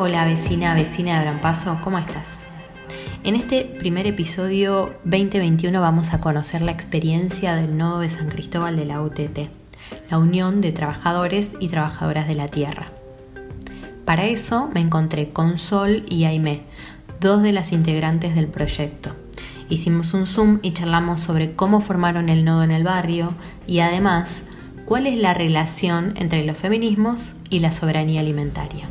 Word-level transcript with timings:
vecina, 0.00 0.72
vecina 0.72 1.18
de 1.18 1.24
Gran 1.26 1.40
Paso, 1.42 1.76
¿cómo 1.84 1.98
estás? 1.98 2.30
En 3.22 3.36
este 3.36 3.64
primer 3.64 4.06
episodio 4.06 4.94
2021 5.04 5.78
vamos 5.78 6.14
a 6.14 6.20
conocer 6.20 6.62
la 6.62 6.70
experiencia 6.70 7.54
del 7.54 7.76
nodo 7.76 7.98
de 7.98 8.08
San 8.08 8.28
Cristóbal 8.28 8.76
de 8.76 8.86
la 8.86 9.02
UTT, 9.02 9.50
la 10.10 10.16
Unión 10.16 10.62
de 10.62 10.72
Trabajadores 10.72 11.50
y 11.60 11.68
Trabajadoras 11.68 12.26
de 12.28 12.34
la 12.34 12.48
Tierra. 12.48 12.86
Para 14.06 14.24
eso 14.24 14.70
me 14.72 14.80
encontré 14.80 15.28
con 15.28 15.58
Sol 15.58 16.06
y 16.08 16.24
Aimé, 16.24 16.62
dos 17.20 17.42
de 17.42 17.52
las 17.52 17.70
integrantes 17.70 18.34
del 18.34 18.46
proyecto. 18.46 19.10
Hicimos 19.68 20.14
un 20.14 20.26
Zoom 20.26 20.60
y 20.62 20.72
charlamos 20.72 21.20
sobre 21.20 21.52
cómo 21.52 21.82
formaron 21.82 22.30
el 22.30 22.46
nodo 22.46 22.62
en 22.62 22.70
el 22.70 22.84
barrio 22.84 23.34
y 23.66 23.80
además 23.80 24.44
cuál 24.86 25.06
es 25.06 25.18
la 25.18 25.34
relación 25.34 26.14
entre 26.16 26.46
los 26.46 26.56
feminismos 26.56 27.34
y 27.50 27.58
la 27.58 27.70
soberanía 27.70 28.22
alimentaria. 28.22 28.88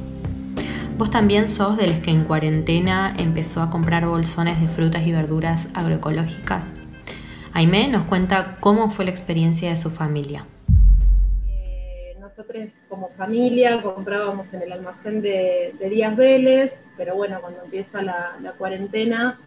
Vos 0.99 1.09
también 1.09 1.47
sos 1.47 1.77
de 1.77 1.87
los 1.87 1.99
que 1.99 2.11
en 2.11 2.25
cuarentena 2.25 3.15
empezó 3.17 3.61
a 3.61 3.69
comprar 3.69 4.05
bolsones 4.05 4.59
de 4.59 4.67
frutas 4.67 5.07
y 5.07 5.13
verduras 5.13 5.69
agroecológicas. 5.73 6.73
Aime 7.53 7.87
nos 7.87 8.03
cuenta 8.07 8.57
cómo 8.59 8.89
fue 8.89 9.05
la 9.05 9.11
experiencia 9.11 9.69
de 9.69 9.77
su 9.77 9.91
familia. 9.91 10.45
Eh, 11.47 12.17
nosotros 12.19 12.71
como 12.89 13.11
familia 13.11 13.81
comprábamos 13.81 14.53
en 14.53 14.63
el 14.63 14.73
almacén 14.73 15.21
de, 15.21 15.73
Díaz 15.89 16.17
Vélez, 16.17 16.81
pero 16.97 17.15
bueno, 17.15 17.39
cuando 17.39 17.63
empieza 17.63 18.01
la, 18.01 18.53
cuarentena, 18.57 19.39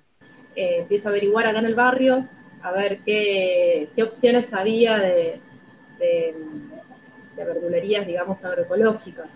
eh, 0.57 0.79
empiezo 0.79 1.09
a 1.09 1.11
averiguar 1.11 1.47
acá 1.47 1.59
en 1.59 1.67
el 1.67 1.75
barrio, 1.75 2.27
a 2.63 2.73
ver 2.73 3.01
qué, 3.05 3.91
opciones 4.03 4.55
había 4.55 4.97
de, 4.97 5.39
de 5.99 6.35
verdulerías, 7.37 8.07
digamos, 8.07 8.43
agroecológicas 8.43 9.29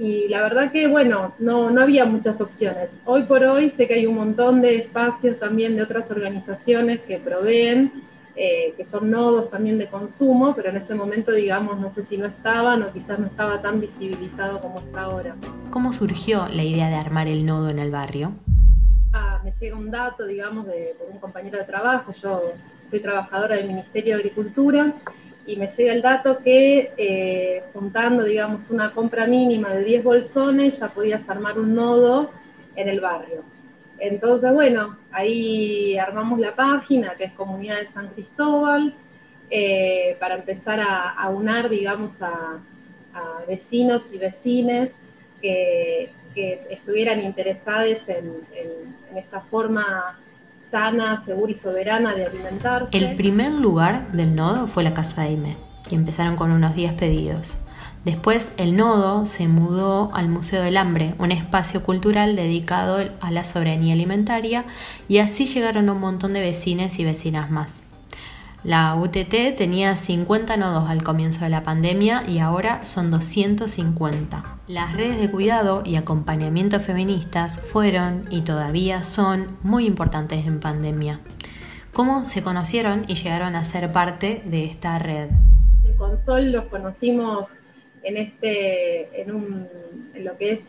y 0.00 0.28
la 0.28 0.40
verdad 0.40 0.72
que, 0.72 0.86
bueno, 0.86 1.34
no, 1.38 1.70
no 1.70 1.82
había 1.82 2.06
muchas 2.06 2.40
opciones. 2.40 2.96
Hoy 3.04 3.24
por 3.24 3.44
hoy 3.44 3.68
sé 3.68 3.86
que 3.86 3.94
hay 3.94 4.06
un 4.06 4.14
montón 4.14 4.62
de 4.62 4.76
espacios 4.76 5.38
también 5.38 5.76
de 5.76 5.82
otras 5.82 6.10
organizaciones 6.10 7.00
que 7.00 7.18
proveen, 7.18 7.92
eh, 8.34 8.72
que 8.78 8.86
son 8.86 9.10
nodos 9.10 9.50
también 9.50 9.76
de 9.76 9.88
consumo, 9.88 10.54
pero 10.56 10.70
en 10.70 10.78
ese 10.78 10.94
momento, 10.94 11.32
digamos, 11.32 11.78
no 11.78 11.90
sé 11.90 12.02
si 12.04 12.16
no 12.16 12.28
estaban 12.28 12.82
o 12.82 12.90
quizás 12.90 13.18
no 13.18 13.26
estaba 13.26 13.60
tan 13.60 13.78
visibilizado 13.78 14.58
como 14.62 14.78
está 14.78 15.02
ahora. 15.02 15.36
¿Cómo 15.68 15.92
surgió 15.92 16.48
la 16.48 16.64
idea 16.64 16.88
de 16.88 16.96
armar 16.96 17.28
el 17.28 17.44
nodo 17.44 17.68
en 17.68 17.78
el 17.78 17.90
barrio? 17.90 18.32
Ah, 19.12 19.42
me 19.44 19.52
llega 19.52 19.76
un 19.76 19.90
dato, 19.90 20.24
digamos, 20.24 20.66
de, 20.66 20.72
de 20.72 21.12
un 21.12 21.18
compañero 21.18 21.58
de 21.58 21.64
trabajo, 21.64 22.14
yo 22.22 22.54
soy 22.88 23.00
trabajadora 23.00 23.56
del 23.56 23.66
Ministerio 23.66 24.14
de 24.14 24.20
Agricultura, 24.20 24.94
y 25.50 25.56
me 25.56 25.66
llega 25.66 25.92
el 25.92 26.02
dato 26.02 26.38
que 26.38 26.92
eh, 26.96 27.64
juntando, 27.72 28.22
digamos, 28.22 28.70
una 28.70 28.92
compra 28.92 29.26
mínima 29.26 29.70
de 29.70 29.82
10 29.82 30.04
bolsones 30.04 30.78
ya 30.78 30.88
podías 30.88 31.28
armar 31.28 31.58
un 31.58 31.74
nodo 31.74 32.30
en 32.76 32.88
el 32.88 33.00
barrio. 33.00 33.42
Entonces, 33.98 34.52
bueno, 34.52 34.96
ahí 35.10 35.98
armamos 35.98 36.38
la 36.38 36.54
página, 36.54 37.14
que 37.16 37.24
es 37.24 37.32
Comunidad 37.32 37.80
de 37.80 37.88
San 37.88 38.08
Cristóbal, 38.08 38.94
eh, 39.50 40.16
para 40.20 40.36
empezar 40.36 40.78
a, 40.78 41.10
a, 41.10 41.28
unar, 41.30 41.68
digamos, 41.68 42.22
a, 42.22 42.60
vecinos 43.48 44.06
y 44.12 44.18
vecines 44.18 44.92
que, 45.42 46.12
estuvieran 46.70 47.20
interesados 47.22 48.08
en, 48.08 48.46
en 48.54 49.18
esta 49.18 49.40
forma 49.40 50.16
sana, 50.70 51.22
segura 51.26 51.52
y 51.52 51.54
soberana 51.54 52.14
de 52.14 52.26
alimentarse. 52.26 52.96
El 52.96 53.16
primer 53.16 53.52
lugar 53.52 54.12
del 54.12 54.34
nodo 54.34 54.66
fue 54.66 54.82
la 54.82 54.94
casa 54.94 55.22
de 55.22 55.28
Aime, 55.28 55.56
y 55.90 55.94
empezaron 55.94 56.36
con 56.36 56.52
unos 56.52 56.74
10 56.74 56.92
pedidos. 56.94 57.58
Después 58.04 58.50
el 58.56 58.76
nodo 58.76 59.26
se 59.26 59.46
mudó 59.46 60.10
al 60.14 60.28
Museo 60.28 60.62
del 60.62 60.78
Hambre, 60.78 61.14
un 61.18 61.32
espacio 61.32 61.82
cultural 61.82 62.34
dedicado 62.34 62.98
a 63.20 63.30
la 63.30 63.44
soberanía 63.44 63.94
alimentaria, 63.94 64.64
y 65.08 65.18
así 65.18 65.46
llegaron 65.46 65.90
un 65.90 66.00
montón 66.00 66.32
de 66.32 66.40
vecinos 66.40 66.98
y 66.98 67.04
vecinas 67.04 67.50
más. 67.50 67.72
La 68.62 68.94
UTT 68.94 69.56
tenía 69.56 69.96
50 69.96 70.58
nodos 70.58 70.90
al 70.90 71.02
comienzo 71.02 71.44
de 71.44 71.50
la 71.50 71.62
pandemia 71.62 72.24
y 72.28 72.40
ahora 72.40 72.84
son 72.84 73.10
250. 73.10 74.44
Las 74.68 74.94
redes 74.94 75.18
de 75.18 75.30
cuidado 75.30 75.82
y 75.82 75.96
acompañamiento 75.96 76.78
feministas 76.78 77.58
fueron 77.58 78.26
y 78.28 78.42
todavía 78.42 79.02
son 79.02 79.56
muy 79.62 79.86
importantes 79.86 80.46
en 80.46 80.60
pandemia. 80.60 81.20
¿Cómo 81.94 82.26
se 82.26 82.42
conocieron 82.42 83.06
y 83.08 83.14
llegaron 83.14 83.56
a 83.56 83.64
ser 83.64 83.92
parte 83.92 84.42
de 84.44 84.66
esta 84.66 84.98
red? 84.98 85.30
Con 85.96 86.18
Sol 86.18 86.52
los 86.52 86.66
conocimos 86.66 87.48
en, 88.02 88.18
este, 88.18 89.22
en, 89.22 89.68
lo 90.22 90.36
que 90.36 90.52
es 90.52 90.60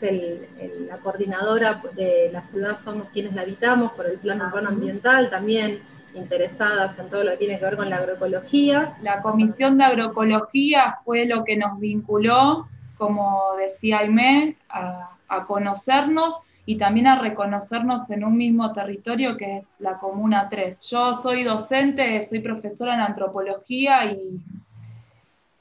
la 0.87 0.97
coordinadora 0.99 1.81
de 1.93 2.29
la 2.31 2.41
ciudad 2.41 2.79
Somos 2.81 3.09
quienes 3.09 3.33
la 3.33 3.41
habitamos 3.41 3.91
por 3.91 4.05
el 4.05 4.17
plan 4.17 4.41
urbano 4.41 4.69
ambiental, 4.69 5.29
también 5.29 5.81
interesadas 6.15 6.97
en 6.99 7.09
todo 7.09 7.23
lo 7.23 7.31
que 7.31 7.37
tiene 7.37 7.59
que 7.59 7.65
ver 7.65 7.77
con 7.77 7.89
la 7.89 7.97
agroecología. 7.97 8.97
La 9.01 9.21
Comisión 9.21 9.77
de 9.77 9.85
Agroecología 9.85 10.99
fue 11.03 11.25
lo 11.25 11.43
que 11.43 11.55
nos 11.55 11.79
vinculó, 11.79 12.67
como 12.97 13.55
decía 13.57 13.99
Aimé, 13.99 14.57
a, 14.69 15.07
conocernos 15.47 16.41
y 16.65 16.77
también 16.77 17.07
a 17.07 17.19
reconocernos 17.19 18.09
en 18.09 18.25
un 18.25 18.35
mismo 18.35 18.73
territorio 18.73 19.37
que 19.37 19.59
es 19.59 19.63
la 19.79 19.97
Comuna 19.97 20.49
3. 20.49 20.77
Yo 20.81 21.13
soy 21.21 21.43
docente, 21.43 22.27
soy 22.27 22.39
profesora 22.39 22.95
en 22.95 23.01
antropología 23.01 24.11
y, 24.11 24.41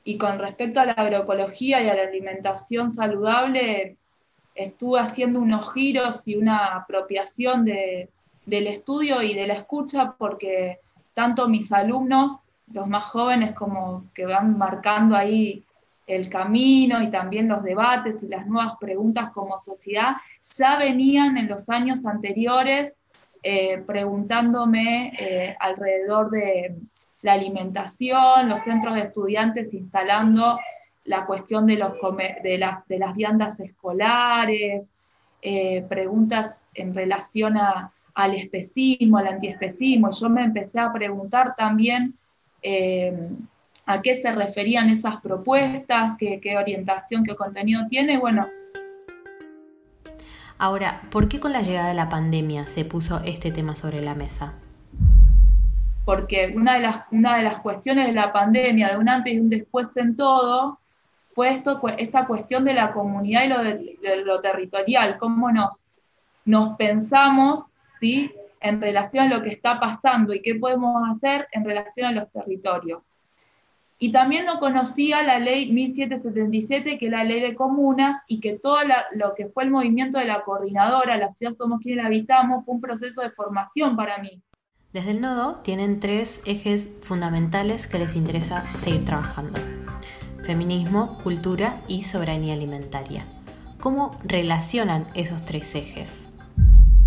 y 0.03 0.19
con 0.19 0.41
respecto 0.41 0.81
a 0.81 0.87
la 0.87 0.93
agroecología 0.93 1.81
y 1.82 1.88
a 1.88 1.94
la 1.94 2.03
alimentación 2.03 2.91
saludable, 2.91 3.97
estuve 4.56 4.99
haciendo 4.99 5.38
unos 5.38 5.72
giros 5.72 6.22
y 6.27 6.34
una 6.34 6.75
apropiación 6.75 7.65
de, 7.65 8.09
del 8.50 8.66
estudio 8.66 9.22
y 9.22 9.33
de 9.33 9.47
la 9.47 9.55
escucha 9.55 10.15
porque 10.19 10.81
tanto 11.15 11.49
mis 11.49 11.71
alumnos, 11.72 12.41
los 12.72 12.87
más 12.87 13.05
jóvenes, 13.05 13.55
como 13.55 14.05
que 14.12 14.27
van 14.27 14.59
marcando 14.59 15.16
ahí 15.16 15.65
el 16.06 16.28
camino 16.28 17.00
y 17.00 17.11
también 17.11 17.49
los 17.49 17.62
debates 17.62 18.16
y 18.22 18.27
las 18.27 18.47
nuevas 18.47 18.75
preguntas 18.81 19.31
como 19.33 19.61
sociedad, 19.61 20.16
ya 20.56 20.77
venían 20.77 21.38
en 21.38 21.49
los 21.49 21.69
años 21.69 22.05
anteriores 22.05 22.93
eh, 23.43 23.83
preguntándome 23.87 25.12
eh, 25.19 25.56
alrededor 25.61 26.31
de 26.31 26.75
la 27.22 27.34
alimentación, 27.34 28.49
los 28.49 28.62
centros 28.62 28.97
de 28.97 29.03
estudiantes 29.03 29.72
instalando 29.72 30.59
la 31.05 31.25
cuestión 31.27 31.67
de, 31.67 31.77
las 31.78 33.15
viandas 33.15 33.61
escolares, 33.61 34.82
eh, 35.43 35.84
preguntas 35.88 36.55
en 36.75 36.94
relación 36.94 37.56
a 37.56 37.93
al 38.20 38.34
especismo, 38.34 39.19
al 39.19 39.28
antiespecismo. 39.28 40.10
Yo 40.10 40.28
me 40.28 40.44
empecé 40.44 40.78
a 40.78 40.92
preguntar 40.92 41.54
también 41.56 42.14
eh, 42.62 43.28
a 43.86 44.03
qué 44.03 44.16
se 44.16 44.31
referían 44.32 44.91
esas 44.91 45.20
propuestas, 45.20 46.16
qué, 46.19 46.56
orientación, 46.56 47.25
qué 47.25 47.34
contenido 47.34 47.86
tiene. 47.88 48.19
Bueno. 48.19 48.47
Ahora, 50.58 51.00
¿por 51.10 51.28
qué 51.28 51.41
con 51.41 51.53
la 51.53 51.62
llegada 51.62 51.88
de 51.88 51.94
la 51.94 52.10
pandemia 52.10 52.66
se 52.66 52.84
puso 52.84 53.22
este 53.25 53.50
tema 53.50 53.75
sobre 53.75 54.03
la 54.03 54.14
mesa? 54.14 54.52
Porque 56.04 56.52
una 56.54 56.75
de 56.75 56.81
las, 56.81 57.04
una 57.10 57.38
de 57.38 57.44
las 57.44 57.58
cuestiones 57.60 58.08
de 58.08 58.12
la 58.12 58.32
pandemia, 58.32 58.91
de 58.91 58.98
un 58.98 59.08
antes 59.08 59.32
y 59.32 59.38
un 59.38 59.48
después 59.48 59.97
en 59.97 60.14
todo, 60.16 60.78
fue 61.34 61.54
esto, 61.54 61.81
esta 61.97 62.26
cuestión 62.26 62.64
de 62.64 62.75
la 62.75 62.92
comunidad 62.92 63.44
y 63.44 63.48
lo, 63.48 63.62
de, 63.62 63.97
lo 64.25 64.41
territorial, 64.42 65.16
cómo 65.16 65.50
nos, 65.50 65.82
nos 66.44 66.76
pensamos 66.76 67.69
en 68.02 68.81
relación 68.81 69.26
a 69.26 69.37
lo 69.38 69.43
que 69.43 69.50
está 69.50 69.81
pasando 69.81 70.35
y 70.35 70.43
qué 70.43 70.55
podemos 70.55 71.08
hacer 71.11 71.49
en 71.52 71.64
relación 71.64 72.06
a 72.06 72.12
los 72.12 72.31
territorios. 72.31 73.02
Y 74.02 74.12
también 74.12 74.47
no 74.47 74.58
conocía 74.61 75.23
la 75.23 75.38
ley 75.38 75.70
1777, 75.70 76.99
que 76.99 77.06
es 77.06 77.12
la 77.12 77.23
ley 77.23 77.41
de 77.43 77.55
comunas, 77.55 78.17
y 78.26 78.41
que 78.41 78.58
todo 78.58 78.79
lo 79.12 79.35
que 79.35 79.49
fue 79.49 79.64
el 79.64 79.70
movimiento 79.70 80.19
de 80.19 80.25
la 80.25 80.43
coordinadora, 80.43 81.19
la 81.19 81.35
ciudad 81.35 81.55
somos 81.56 81.82
quienes 81.82 82.02
la 82.02 82.06
habitamos, 82.06 82.64
fue 82.64 82.76
un 82.76 82.81
proceso 82.81 83.20
de 83.20 83.31
formación 83.31 83.97
para 83.97 84.17
mí. 84.19 84.41
Desde 84.94 85.11
el 85.11 85.20
nodo 85.20 85.56
tienen 85.56 86.00
tres 86.00 86.41
ejes 86.46 86.91
fundamentales 87.03 87.87
que 87.87 87.99
les 87.99 88.17
interesa 88.17 88.62
seguir 88.62 89.05
trabajando. 89.05 89.61
Feminismo, 90.44 91.19
cultura 91.23 91.82
y 91.87 92.00
soberanía 92.00 92.55
alimentaria. 92.55 93.26
¿Cómo 93.81 94.19
relacionan 94.25 95.08
esos 95.14 95.44
tres 95.44 95.75
ejes? 95.75 96.30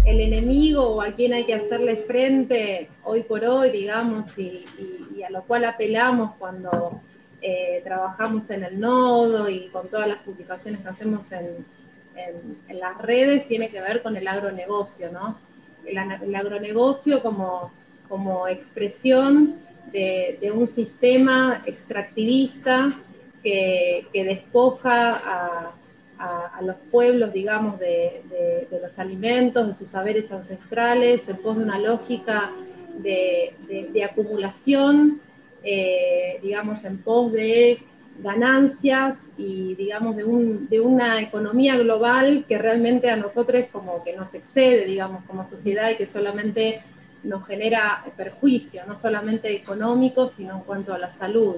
El 0.06 0.20
enemigo 0.20 0.90
o 0.90 1.02
a 1.02 1.14
quien 1.14 1.34
hay 1.34 1.46
que 1.46 1.54
hacerle 1.54 1.98
frente 1.98 2.90
hoy 3.04 3.24
por 3.24 3.44
hoy, 3.46 3.70
digamos, 3.70 4.38
y, 4.38 4.66
a 5.26 5.30
lo 5.30 5.44
cual 5.44 5.64
apelamos 5.64 6.36
cuando 6.38 7.00
eh, 7.42 7.80
trabajamos 7.84 8.50
en 8.50 8.66
el 8.66 8.78
nodo 8.78 9.48
y 9.48 9.68
con 9.70 9.88
todas 9.88 10.08
las 10.08 10.18
publicaciones 10.20 10.82
que 10.82 10.90
hacemos 10.90 11.32
en, 11.32 11.66
las 12.70 12.98
redes, 13.02 13.48
tiene 13.48 13.70
que 13.70 13.82
ver 13.82 14.04
con 14.04 14.16
el 14.16 14.28
agronegocio, 14.28 15.12
¿no? 15.12 15.38
El, 15.86 15.98
agronegocio 16.36 17.22
como, 17.22 17.72
como 18.08 18.48
expresión 18.48 19.56
de, 19.92 20.52
un 20.54 20.68
sistema 20.68 21.64
extractivista 21.66 22.92
que, 23.42 24.08
despoja 24.14 25.22
a, 25.26 25.72
los 26.62 26.76
pueblos, 26.92 27.34
digamos, 27.34 27.80
de, 27.80 28.68
los 28.82 28.98
alimentos, 29.00 29.68
de 29.68 29.76
sus 29.76 29.90
saberes 29.90 30.32
ancestrales, 30.32 31.28
en 31.28 31.38
pos 31.38 31.58
de 31.58 31.64
una 31.64 31.80
lógica 31.80 32.52
de, 32.98 34.04
acumulación, 34.04 35.22
eh, 35.64 36.40
digamos, 36.42 36.84
en 36.84 36.98
pos 37.00 37.32
de 37.32 37.84
ganancias 38.20 39.18
y, 39.38 39.76
digamos, 39.76 40.16
de, 40.16 40.24
de, 40.70 40.80
una 40.80 41.22
economía 41.22 41.78
global 41.78 42.46
que 42.48 42.58
realmente 42.58 43.10
a 43.10 43.16
nosotros 43.16 43.66
como 43.72 44.04
que 44.04 44.16
nos 44.16 44.34
excede, 44.34 44.86
digamos, 44.86 45.24
como 45.26 45.44
sociedad 45.44 45.90
y 45.90 45.96
que 45.96 46.06
solamente 46.06 46.82
nos 47.24 47.48
genera 47.48 48.06
perjuicio, 48.16 48.86
no 48.86 48.96
solamente 48.96 49.54
económico, 49.56 50.28
sino 50.28 50.58
en 50.58 50.62
cuanto 50.62 50.94
a 50.94 51.00
la 51.00 51.12
salud 51.12 51.56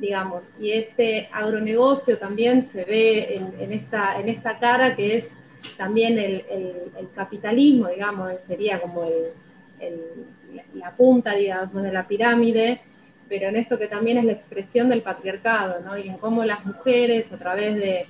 digamos, 0.00 0.44
y 0.58 0.72
este 0.72 1.28
agronegocio 1.30 2.18
también 2.18 2.64
se 2.64 2.84
ve 2.84 3.34
en, 3.60 3.72
esta, 3.72 4.18
en 4.18 4.30
esta 4.30 4.58
cara 4.58 4.96
que 4.96 5.16
es 5.16 5.30
también 5.76 6.18
el, 6.18 6.44
capitalismo, 7.14 7.88
digamos, 7.88 8.32
sería 8.46 8.80
como 8.80 9.08
la 10.74 10.96
punta, 10.96 11.34
digamos, 11.34 11.82
de 11.82 11.92
la 11.92 12.08
pirámide, 12.08 12.80
pero 13.28 13.48
en 13.48 13.56
esto 13.56 13.78
que 13.78 13.86
también 13.86 14.18
es 14.18 14.24
la 14.24 14.32
expresión 14.32 14.88
del 14.88 15.02
patriarcado, 15.02 15.80
¿no? 15.80 15.96
Y 15.98 16.08
en 16.08 16.16
cómo 16.16 16.44
las 16.44 16.64
mujeres 16.64 17.30
a 17.30 17.36
través 17.36 17.76
de, 17.76 18.06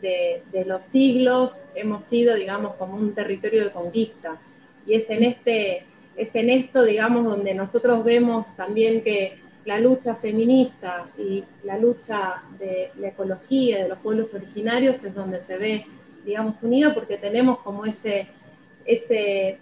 de 0.00 0.64
los 0.64 0.84
siglos 0.84 1.60
hemos 1.74 2.04
sido, 2.04 2.34
digamos, 2.34 2.74
como 2.76 2.96
un 2.96 3.14
territorio 3.14 3.64
de 3.64 3.70
conquista. 3.70 4.38
Y 4.86 4.94
es 4.94 5.10
en, 5.10 5.22
este, 5.22 5.84
es 6.16 6.34
en 6.34 6.48
esto, 6.50 6.84
digamos, 6.84 7.24
donde 7.24 7.54
nosotros 7.54 8.02
vemos 8.04 8.46
también 8.56 9.02
que 9.02 9.38
la 9.66 9.78
lucha 9.80 10.14
feminista 10.14 11.06
y 11.18 11.44
la 11.64 11.76
lucha 11.76 12.42
de 12.58 12.92
la 12.98 13.08
ecología 13.08 13.82
de 13.82 13.88
los 13.88 13.98
pueblos 13.98 14.32
originarios 14.32 15.02
es 15.02 15.14
donde 15.14 15.40
se 15.40 15.58
ve, 15.58 15.86
digamos, 16.24 16.62
unido 16.62 16.94
porque 16.94 17.18
tenemos 17.18 17.58
como 17.58 17.84
ese, 17.84 18.28
ese, 18.86 19.58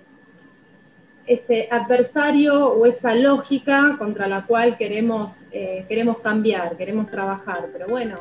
adversario 1.70 2.68
o 2.68 2.84
esa 2.84 3.14
lógica 3.14 3.96
contra 3.98 4.28
la 4.28 4.44
cual 4.44 4.76
queremos, 4.76 5.44
eh, 5.52 5.86
queremos 5.88 6.18
cambiar, 6.18 6.76
queremos 6.76 7.10
trabajar, 7.10 7.70
pero 7.72 7.86
bueno. 7.88 8.16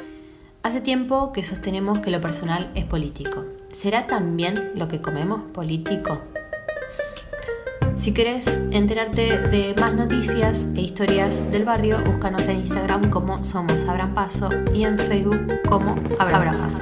Hace 0.63 0.79
tiempo 0.79 1.33
que 1.33 1.43
sostenemos 1.43 1.99
que 1.99 2.11
lo 2.11 2.21
personal 2.21 2.71
es 2.75 2.85
político. 2.85 3.43
¿Será 3.73 4.07
también 4.07 4.71
lo 4.75 4.87
que 4.87 5.01
comemos 5.01 5.41
político? 5.51 6.21
Si 8.03 8.11
querés 8.11 8.47
enterarte 8.71 9.37
de 9.47 9.73
más 9.79 9.93
noticias 9.95 10.67
e 10.75 10.81
historias 10.81 11.49
del 11.51 11.63
barrio, 11.63 12.03
búscanos 12.03 12.45
en 12.49 12.57
Instagram 12.57 13.09
como 13.09 13.45
Somos 13.45 13.87
Abran 13.87 14.13
Paso 14.13 14.49
y 14.73 14.83
en 14.83 14.99
Facebook 14.99 15.61
como 15.69 15.95
Abran 16.19 16.53
Paso. 16.53 16.81